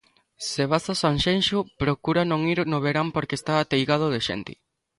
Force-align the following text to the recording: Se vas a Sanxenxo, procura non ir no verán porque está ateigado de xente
Se 0.49 0.63
vas 0.71 0.85
a 0.93 0.95
Sanxenxo, 1.03 1.59
procura 1.83 2.21
non 2.31 2.41
ir 2.53 2.59
no 2.71 2.79
verán 2.85 3.07
porque 3.15 3.35
está 3.39 3.53
ateigado 3.57 4.07
de 4.13 4.19
xente 4.27 4.53